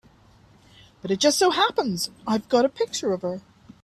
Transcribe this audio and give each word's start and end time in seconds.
But 1.03 1.11
it 1.11 1.19
just 1.19 1.37
so 1.37 1.51
happens 1.51 2.09
I've 2.25 2.49
got 2.49 2.65
a 2.65 2.69
picture 2.69 3.13
of 3.13 3.21
her. 3.21 3.41